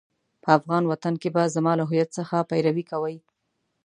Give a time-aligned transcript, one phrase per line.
[0.43, 3.15] په افغان وطن کې به زما له هويت څخه پيروي کوئ.